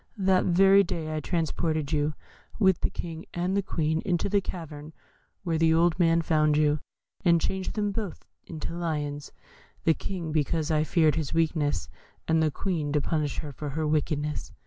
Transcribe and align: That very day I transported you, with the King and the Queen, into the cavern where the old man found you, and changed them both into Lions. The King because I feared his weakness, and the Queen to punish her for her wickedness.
That 0.17 0.45
very 0.45 0.81
day 0.83 1.15
I 1.15 1.19
transported 1.19 1.91
you, 1.91 2.15
with 2.57 2.79
the 2.81 2.89
King 2.89 3.27
and 3.35 3.55
the 3.55 3.61
Queen, 3.61 4.01
into 4.03 4.29
the 4.29 4.41
cavern 4.41 4.93
where 5.43 5.59
the 5.59 5.75
old 5.75 5.99
man 5.99 6.23
found 6.23 6.57
you, 6.57 6.79
and 7.23 7.39
changed 7.39 7.73
them 7.75 7.91
both 7.91 8.25
into 8.47 8.73
Lions. 8.73 9.31
The 9.83 9.93
King 9.93 10.31
because 10.31 10.71
I 10.71 10.83
feared 10.83 11.13
his 11.13 11.35
weakness, 11.35 11.87
and 12.27 12.41
the 12.41 12.49
Queen 12.49 12.91
to 12.93 12.99
punish 13.01 13.37
her 13.41 13.51
for 13.51 13.69
her 13.69 13.85
wickedness. 13.87 14.51